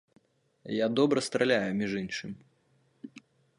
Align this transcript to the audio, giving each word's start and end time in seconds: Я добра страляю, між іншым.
Я 0.75 0.87
добра 0.99 1.19
страляю, 1.27 1.71
між 1.83 1.93
іншым. 2.01 2.35